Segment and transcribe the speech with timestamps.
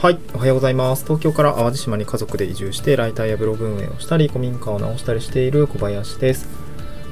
[0.00, 1.04] はい、おはようございます。
[1.04, 6.48] 東京から淡路島に家族で移住して、ライターやブログ運営をしたり、古民家を直したりしている小林です。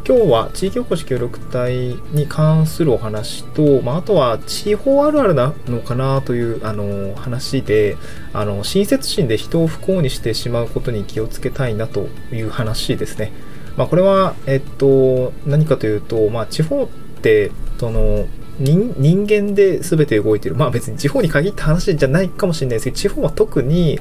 [0.08, 7.98] 今日は地域おこし協力隊に関するお話と、まあ、あとは地方あるあるなのかなというあの話で、
[8.32, 13.32] あの親切心で人を不幸にしてしまうことに気をつけたいなという話ですね。
[13.76, 16.88] まあ、これは、えっと、何かというと、まあ、地方っ
[17.20, 18.26] て、その、
[18.58, 20.54] 人人間で全て動いてる。
[20.54, 24.00] まあ別に地方に限った話じゃないかもしれないですけど、地方は特に、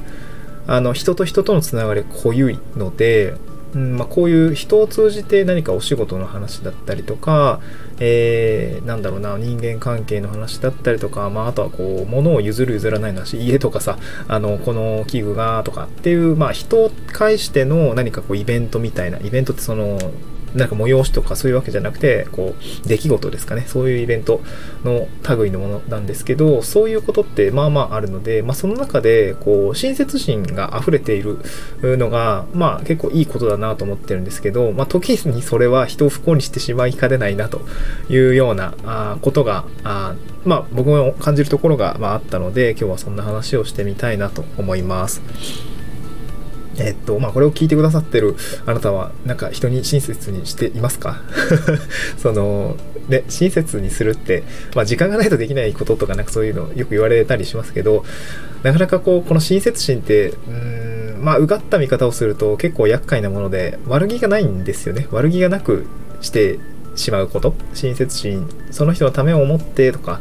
[0.66, 3.34] あの、人と人とのつながりが濃ゆいので、
[3.74, 7.60] うんまあ、こういう人を通じて何かお仕事の話だったりとか、
[8.00, 19.98] えー、なんだろうな、人間関係の話だったりとか、まあ、あとはこう、物を譲る譲らないの話、家とかさ、あの、この器具がとかっていう、まあ、人を介しての何かこう、イベントみたいな、イベントってその、
[20.54, 23.64] なんか催しとかそういうわけじゃなくて、こう、出来事ですかね。
[23.66, 24.40] そういうイベント
[24.84, 31.38] の類のものなんですけど、そういうことってまあまああるので、まあその中で、こう、親切心が溢れている
[31.82, 37.60] のが、まあ結構いいことだなと思ってるんですけど、まあ時にそれは人を不幸にしてしまいかねないなと
[38.08, 45.20] いうようなあことが、あまあ僕も感じるところが、まあ、あったので、今日はそんな話をしてみたいなと思います。
[46.78, 51.22] えっと、まあ、これを聞いてくださってるあなたは、なんか人に親切にしていますか？
[52.18, 52.76] その、
[53.08, 54.42] ね、親切にするって、
[54.74, 58.04] まあ、時間がないとできないこととか、なんかそういうのよく言われたりしますけど、
[58.62, 65.08] なかなかこう、この親切心って、うん、まあ、うがった見方をすると結構厄介なもので、悪気がないんですよね。
[65.10, 65.86] 悪気がなく
[66.20, 66.58] して
[66.96, 67.54] しまうこと。
[67.74, 70.20] 親切心、その人のためを思ってとか、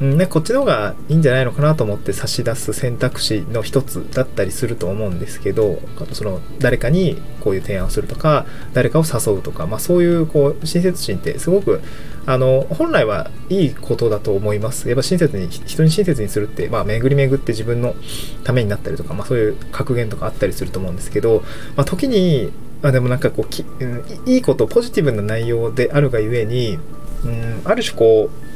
[0.00, 5.78] うんね、こっちの方がいいんじゃないのかなと思って差し出す選択肢の一つだったりすると思うんですけど、
[6.12, 11.82] その誰かにこういう提案をするとか、誰かを誘うとか、まあそういうこう親切心ってすごく
[12.24, 14.88] あの本来はいいことだと思います。
[14.88, 17.94] やっぱ親切に、人に親切にするって、まあ巡り巡って自分の
[18.42, 21.42] ためになったりとか、まあそういう格言とかあったりすると思うんですけど、
[21.76, 22.52] まあ時に、
[22.82, 26.78] あでもなんかこうき、うん、いいこと、ポジティブな内容であるがゆえに、
[27.24, 28.49] うん、ある種こう、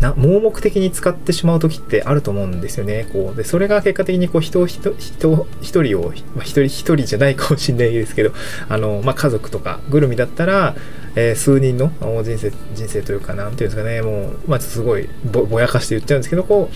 [0.00, 3.06] な盲目的に使ってしまう時ってあると思うんですよね。
[3.12, 8.32] こうでそれが結果的にこう人人人一人を、まあ、一人一人じゃないかもしれないですけど
[8.68, 10.74] あの、まあ、家族とかぐるみだったら、
[11.16, 16.74] えー、数人の人生人生というかなんていうんですかねもう、まあ、すごいぼやかして言っちゃうんですけどこう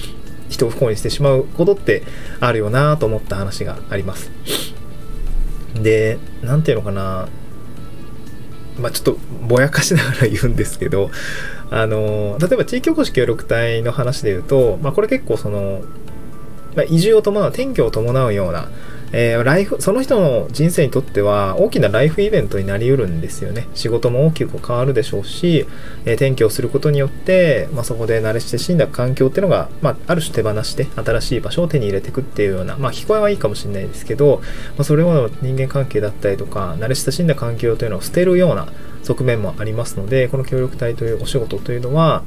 [0.50, 2.02] 人を不幸にしてしまうことって
[2.40, 4.30] あるよなと思った話があります。
[5.74, 7.28] でなんていうのかな
[8.78, 11.10] まあ、ちょっとぼやかしながら言うんですけど、
[11.70, 15.82] あの、例えば地域おこし協力隊の話で言うと、まあ、これ結構その、
[16.76, 18.68] まあ、移住を伴う、転居を伴うような、
[19.12, 23.68] えー、ライフ、その人の人生にとっては大きなライフイベントになりうるんですよね。
[23.74, 25.66] 仕事も大きく変わるでしょうし、
[26.04, 34.40] えー、転居をすることによって、まあ、そこで慣れ親しんだ環境っていうのが、まあ、ある種手放して新しい場所を手に入れていくっていうような、まあ、聞こえはいいかもしれないですけど、
[34.76, 38.68] まあ、それほど人間関係だったりとか、慣れ親しんだ環境というのを捨てるような
[39.02, 42.22] 側面もありますので、この協力隊というお仕事というのは、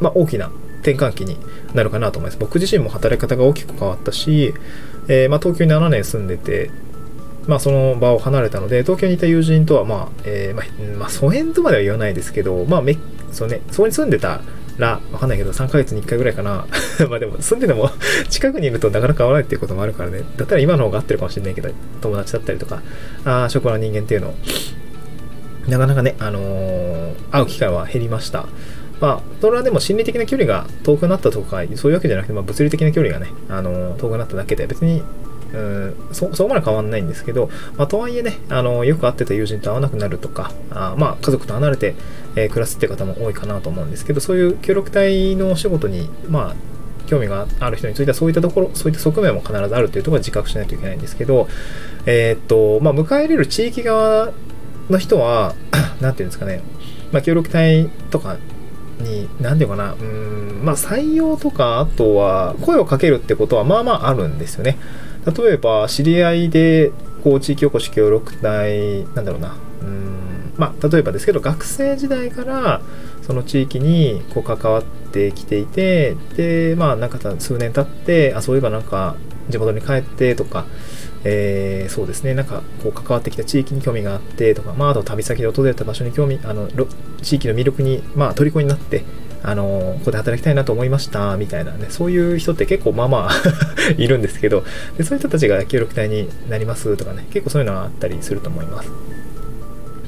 [0.00, 0.50] まあ、大きな
[0.84, 1.38] 転換期に
[1.72, 2.38] なるかなと思います。
[2.38, 4.54] 僕自身も働き方が大きく変わったし、
[5.08, 6.70] えー、まあ、東京に7年住んでて、
[7.46, 12.96] まあ、その場を離れたので、東京にいた友人とは、まあ、えー、まあ、まあ、疎遠とまでは言わないですけど、まあ、め、
[13.32, 14.40] そうね、そこに住んでた
[14.78, 16.66] ら、わかんないけど、3ヶ月に1回ぐらいかな。
[17.08, 17.90] まあでも、住んでても
[18.28, 20.22] 近くにいるとなかなか会わないっていうこともあるからね。
[20.36, 22.82] だったら今の方が合ってるかもしれないけど、友達だったりとか、
[23.24, 24.34] あ職場の人間っていうの、
[25.68, 28.46] なかなかね、あのー、会う機会は減りました。
[29.00, 35.02] まあ、それはでも心理的な距離が遠くなったとか、そういうわけじゃなくて、まあ、物理的な距離がね、あの、遠くなっただけで、別に、
[35.52, 41.94] うんそ、そこまで変わんないんですけど、まあ、とはいえね、あの、よく会ってた友人と会わなくなるとか、あまあ、家族と離れて、
[42.36, 46.54] えー、暮らすって方も多いかなと思うんですけど、そういう協力隊のお仕事に、まあ、
[47.06, 51.48] 興味がある人についてはそういったところ、そういった側面も必ずあるというところは自覚しないといけないんですけど、
[52.06, 54.32] えー、っと、まあ、迎え入れる地域側
[54.90, 55.54] の人は、
[56.00, 56.62] なんていうんですかね、
[57.12, 58.38] まあ、協力隊とか
[59.00, 64.78] に、なんていうかな、うん、まあ、採用とか、あとは、声をかけるってことは、まあまああるんですよね。
[65.26, 66.92] 例えば、知り合いで、
[67.22, 72.80] こう、地域おこし協力隊、なんだろうな、うん、まあ、例えばですけど、学生時代から、
[73.22, 79.16] その地域に、こう、関わってきていて、で、まあ、なんか数年経って、あ、そういえばなんか、
[79.48, 80.66] 地元に帰ってとか、
[81.24, 86.68] えー、そうですね、なんかこう関わってきた地域に興味があってとか、まあ、あと旅先で訪れた場所に興味、あの
[87.22, 89.04] 地域の魅力に、まあ、虜になって、
[89.42, 93.32] あのここで働きたいなと思いましたみたいなね、そういう人って結構まあまあ
[93.96, 94.64] いるんですけど
[94.96, 98.90] で、そういう人たちが協力隊になりますとかね、結構そういうのがあったりすると思います。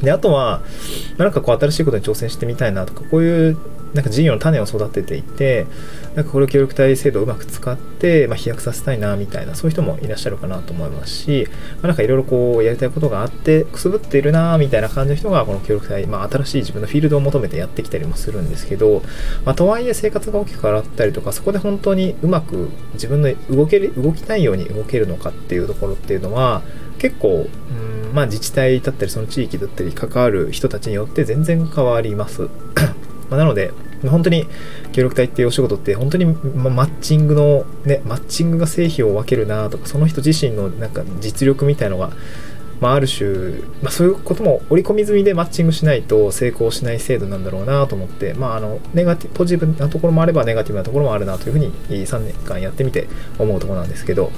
[0.02, 0.60] で、あとは、
[1.16, 3.56] なんかこう新しいことに挑戦してみたいなとか、こういう
[3.94, 5.66] なんか事業の種を育てていて
[6.14, 11.46] なんかこれを協力隊制度をうまく使って、まあ、飛躍させたいなみたいなそういう人もいらっしゃるかなと思いますし、
[11.76, 19.02] まあ、なんかいろいろこうやりたいことがあってくすぶっているなみたいな感じの人がこの協力隊、まあ、新しい自分のフィールドを求めてやってきたりもするんですけど、
[19.44, 26.62] まあ、とはいえ生活が大きく変わったりとかそこで本当にうまく自分の動ける動きたいように動けるのかっていうところっていうのは
[26.98, 32.48] 結構、うんまあ、自治体だったりその地域だったり関わる人たちによって全然変わります。
[33.30, 33.72] まなので
[34.06, 34.46] 本当に
[34.92, 42.12] 協力隊っていうお仕事って本当にまマッチングのねマッチングが成否を分けるなとかその人自身のなんか実力みたいのが
[42.80, 53.08] まあ、ある種、まあ、そういうことも織り込み済みでマッチングしないと成功しない制度なんだろうなと思って、まあ、あのネガティポジティブなところもあればネガティブなところもあるなというふうに3年間やってみて
[53.38, 54.30] 思うところなんですけど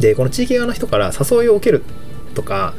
[0.00, 1.84] でこの地域側の人から誘いを受ける
[2.34, 2.74] とか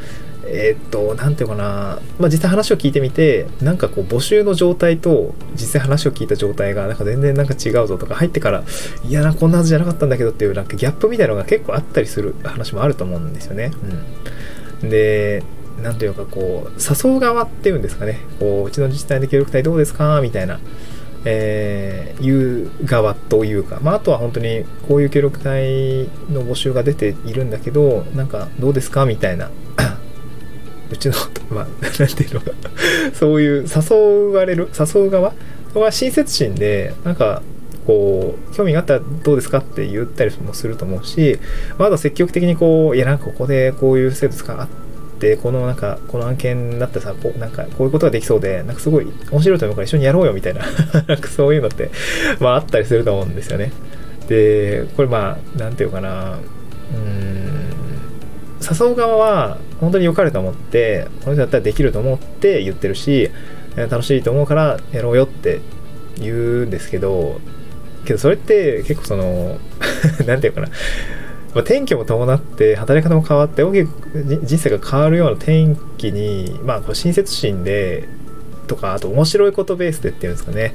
[0.53, 8.63] えー、っと何ていうかな、まあ、実際話を聞いてみてなんかこう募集の状態と実際話を聞いた状態がなんか全然なんか違うぞとか入ってから
[9.03, 13.71] いやなこんなはずじゃなかったんだけどっていうなんかギャップみたいなのが結構あったりする話もあると思うんですよね。
[14.81, 15.43] うん、で
[15.81, 18.19] 何というかこう誘う側っていうんですかね。
[18.39, 20.59] こううちの自治体の協力隊どうですかみたいな
[21.23, 29.51] えー、いう側というか、まあ、あとは本当にこういう協力隊の募集が出ているんだけどなんかどうですかみたいな
[30.91, 31.15] うちの
[31.49, 31.67] まあ
[31.99, 32.51] なんていうのか
[33.13, 35.33] そういう誘われる誘う側？
[35.73, 37.41] は親切心でなんか
[37.87, 41.39] こう興味があったらどうですかって言ったりもすると思うし
[41.77, 44.91] まだ積極的にこういやなんかここでこういう制度使って
[45.21, 50.61] ってこのなんかこの案件だってさこうなんかこういうことができそうでなんかすごい面白いと思うから一緒にやろうよみたいな
[51.07, 51.91] なんかそういうのって
[52.41, 53.71] まああったりすると思うんですよね。
[54.27, 56.39] でこれまあ何て言うかな。
[56.93, 57.30] うん。
[58.71, 63.31] 誘う側は本当に良かれと思ってこの人だったらできると思って言ってるし
[63.75, 65.61] 楽しいと思うからやろうよって
[66.17, 67.39] 言うんですけど
[68.05, 69.59] けどそれって結構その
[70.25, 70.69] 何て言うかな。
[71.53, 78.07] まあ、転居も伴って働き方も変わって大きく人生が変わるような転機に、まあ、こう親切心で
[78.67, 80.73] とかあと面白いことベースでっていうんですかね。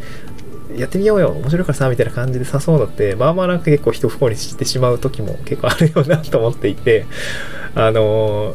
[0.74, 1.30] やってみようよ。
[1.30, 7.06] 面白いからさみたいな感じで誘うのってまあまあなんか結構人不幸にしてしまう時も結構あるよなと思っていて
[7.74, 8.54] あの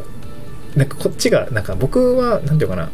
[0.75, 2.89] ー、なんかこっちがなんか僕は何て言うかな。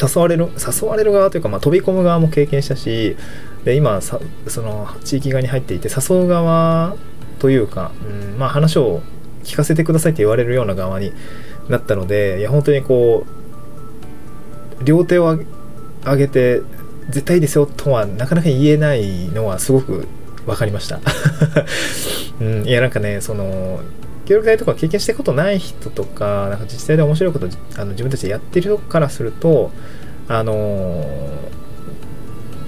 [0.00, 3.16] 誘われる誘われる側というか、まあ、飛び込む側も経験したし
[3.64, 4.18] で今そ
[4.62, 6.96] の地域側に入っていて誘う側
[7.38, 9.02] というか、うん、まあ話を
[9.44, 11.12] 聞かせてくださいって言われるような側に
[11.68, 13.26] なったのでいや本当にこ
[14.80, 15.38] う両手を
[16.04, 16.62] 上げて
[17.10, 20.08] 絶対ですよとはなかなか言えないのはすごく
[20.46, 21.00] 分かりました、
[22.40, 23.80] うん、いやなんかねその
[24.24, 29.70] 協力隊とか経験したことない人とかなんか自治体で面白いことあの自分たちでやってる人からすると
[30.28, 31.04] あの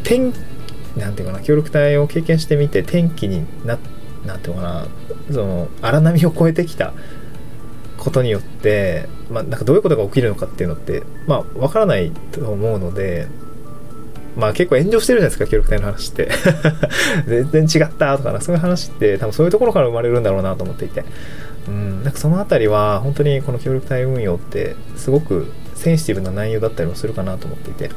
[0.03, 0.33] 天
[0.97, 4.87] なんていうかな協力隊を経験してみて転機になって何ていうかな
[5.31, 6.93] その荒波を越えてきた
[7.99, 13.29] ことによって、まあ、なんかどういうことが起きるのかっていうのってまあ分からないと思うので
[14.37, 16.29] まあ結構炎上してるじゃないですか協力隊の話って。
[17.27, 21.05] 全然違ったとかなそういう話って多分そういうところから生まれるんだろうなと思っていて。
[21.69, 25.47] うんなんかその辺りは本当にこの協力隊運用ってすごく
[25.77, 27.91] センシティブな内容だったりもするかなと思っていて。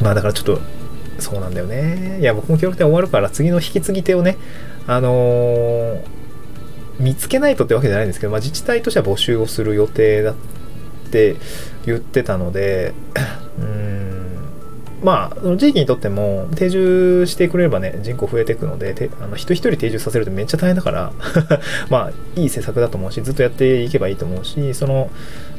[0.00, 0.60] まあだからちょっと
[1.22, 2.18] そうなんだよね。
[2.20, 4.36] いや、僕も協力隊終わるから、次の引き継ぎ手をね、
[4.86, 6.00] あのー、
[6.98, 10.34] 見つけないとってわけじゃないんですけど、まあ、自治体としては募集をする予定だっ
[11.10, 11.36] て
[11.86, 12.92] 言ってたので、
[13.58, 13.91] うん、
[15.02, 21.12] まあ、地域にとっても定住してくれればね、人口増えていくので、あの人一人定住させるとめっちゃ大変だから、
[21.90, 25.10] まあ、いい施策だと思うし、ずっとやっていけばいいと思うし、その、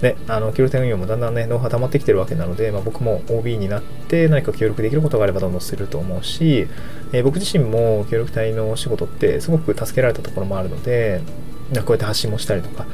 [0.01, 6.67] ね、あの、協力店運用もだんだんね、ノウハウ溜まってきてるわけなので、まあ、僕も OB になって何か協力できることがあればどんどんすると思うし、
[7.11, 11.21] えー、僕自身も協力隊のお仕事ってすごく助けられたところもあるので、
[11.81, 12.85] こうやって発信もしたりとか、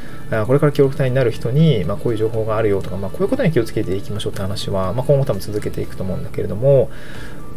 [0.46, 6.90] これから協力隊になる人に、まあ、こういう情報があるよとか、まあ、こういうことに気をつけていきましょうって話は、まあ、今後多分続けていくと思うんだけれども、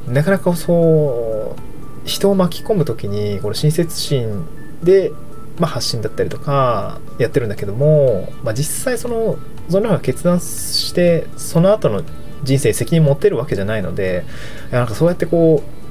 [0.09, 4.45] なかなかそう、人を巻き込む時に、この親切心
[4.83, 5.13] で、
[5.59, 9.37] まあ、発信だったりとかやってるんだけども、まあ、実際その、
[9.69, 12.03] そのような決断して、その後の
[12.43, 14.25] 人生責任持ってるわけじゃないので、
[14.71, 15.82] なんかそうやってこう、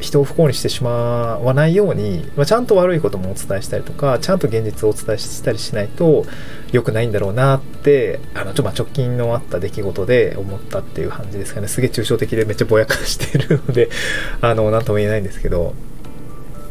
[0.00, 6.24] 人を不幸にしてしまわないように、まあ、ちゃんと悪いこともお伝えしたりとかちゃんと現実をお伝えしたりしないと
[6.72, 11.68] 良くないんだろうなってあのちょま直近のあった出来事で思ったっていう感じですかね。
[11.68, 13.88] すげえ抽象的でめっちゃぼやかしてるので
[14.40, 15.74] あの何とも言えないんですけど。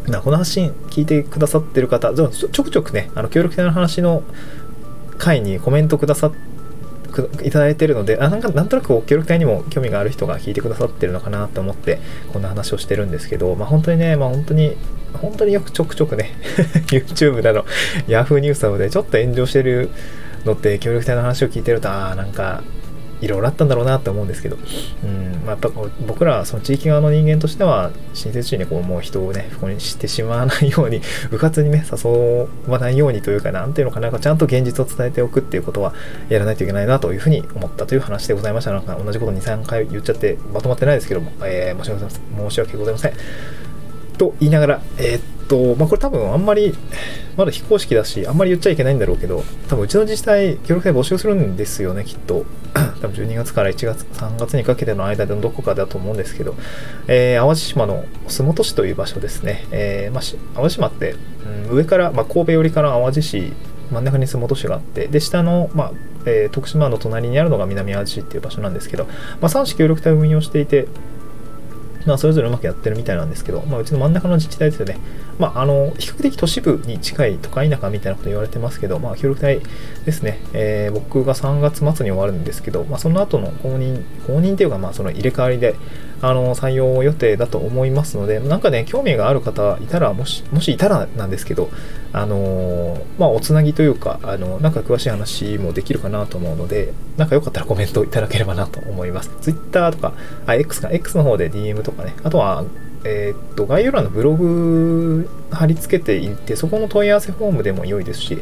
[0.07, 4.23] なこの発信聞いてくださってる方ちょくちょくねあの協力隊の話の
[5.17, 6.56] 回にコメントくださって
[7.43, 11.99] いただいてるので、あなんかなんとなく協力隊にも興味がある人が聞いてくださってるのかなと思って、
[12.33, 14.75] こんな話をしてるんですけど、まあ本当にね、まあ本当に、
[15.13, 16.33] 本当によくちょくちょくね、
[16.87, 17.65] YouTube など、
[18.07, 18.39] Yahoo!
[18.39, 19.89] ニュースなどでちょっと炎上してる
[20.45, 22.63] のって、協力隊の話を聞いてると、ああ、なんか、
[23.21, 24.57] いろいろあったんだろうなって思うんですけど、
[25.03, 25.69] うんまあ、やっぱ
[26.05, 35.93] 僕らその地域側の人間としては親切心でこうもう人をね不幸にしてしまわないように うかつにね誘わないようにというかなんていうのかなんかちゃんと現実を伝えておくっていうことは
[36.29, 38.71] やらないといけないなというふうに思ったという話でございました。
[38.71, 42.49] なんか同じこと2、3回言っちゃってまとまってないですけども、えー、申し訳ございません。
[42.49, 43.13] 申し訳ございません。
[44.17, 46.73] と言いながらえー、っと、まあ、これ多分あんまり、
[47.35, 52.45] まだ非公式だし、あんまり言っちゃいけないんだろうけど、多分うちの自治体、協力隊募集するんですよね、きっと。
[53.01, 56.55] 多分12月から1月、3月にかけての間でのどこかだと思うんですけど、
[57.07, 59.65] えー、淡路島の洲本市という場所ですね。
[59.71, 61.15] えー、まあ、淡路島って、
[61.69, 63.53] うん、上から、まあ、神戸寄りから淡路市、
[63.91, 65.91] 真ん中に洲本市があって、で、下の、まあ、
[66.25, 69.11] えー、徳島の隣にあるのが南淡路市っていう場所なんですけど、ま
[69.43, 70.87] あ、3市協力隊を運用していて、
[72.07, 74.97] まあ、それぞれうまくやってるみたいなんですけど、まあ、うちの真ん中の自治体ですよね。
[75.37, 79.61] まあ、あの、比較的都市部に近い都会田舎みたいなこと言われてますけど、まあ、協力隊
[80.05, 80.39] ですね。
[80.53, 85.75] えー、僕が3月末に終わるんですけど、まあ、その後の公認、公認っていうか、まあ、その入れ替わりで、
[86.21, 91.69] あの、採用予定だと思いますので、なんかね、興味がある方いたら、もし、もしいたらなんですけど、
[92.13, 99.29] あのまあ、おつなぎというか、あの、なんか詳しい話もできるかなと思うので、なんかよかったらコメントいただければなと思います。
[99.41, 100.13] Twitter とか、
[100.45, 102.63] あ、X か、X の方で DM とかね、あとは、
[103.03, 108.39] えー、っと、概要欄のブログ貼り付けていって、そこの問い合わせフォームでも良いですし、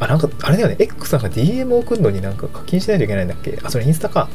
[0.00, 3.58] あ、なんか、あれだよね、X さんが DM 送るのになんか課金しないといけないんだっけ？
[3.62, 4.28] あ、それインスタか。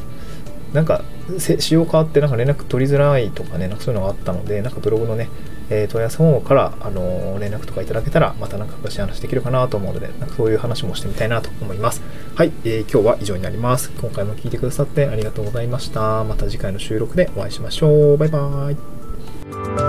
[0.73, 1.03] なんか、
[1.39, 5.29] 仕様変わってなんか連絡取りづらいとかね、なんかそういうのがあったので、なんかブログのね、
[5.69, 12.01] えー、問い合わせ方から、あのー、連絡とかいただけたら、またなんか詳しい話できるかなと思うので、なんかそういう話もしてみたいなと思います。
[12.35, 13.91] はい、えー、今日は以上になります。
[13.99, 16.23] 今回も聞いてくださってありがとうございました。
[16.23, 18.17] また次回の収録でお会いしましょう。
[18.17, 19.86] バイバーイ。